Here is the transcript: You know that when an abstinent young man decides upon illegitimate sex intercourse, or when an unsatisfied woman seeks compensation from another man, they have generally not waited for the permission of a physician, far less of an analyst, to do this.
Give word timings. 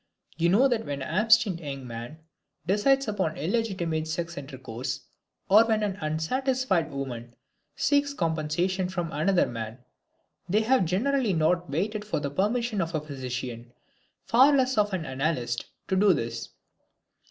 You 0.35 0.49
know 0.49 0.67
that 0.67 0.83
when 0.87 1.03
an 1.03 1.15
abstinent 1.15 1.59
young 1.61 1.85
man 1.85 2.21
decides 2.65 3.07
upon 3.07 3.37
illegitimate 3.37 4.07
sex 4.07 4.35
intercourse, 4.35 5.01
or 5.47 5.63
when 5.65 5.83
an 5.83 5.97
unsatisfied 6.01 6.89
woman 6.89 7.35
seeks 7.75 8.11
compensation 8.15 8.89
from 8.89 9.11
another 9.11 9.45
man, 9.45 9.77
they 10.49 10.61
have 10.61 10.85
generally 10.85 11.33
not 11.33 11.69
waited 11.69 12.03
for 12.03 12.19
the 12.19 12.31
permission 12.31 12.81
of 12.81 12.95
a 12.95 12.99
physician, 12.99 13.73
far 14.25 14.53
less 14.57 14.75
of 14.75 14.91
an 14.91 15.05
analyst, 15.05 15.67
to 15.87 15.95
do 15.95 16.13
this. 16.15 16.49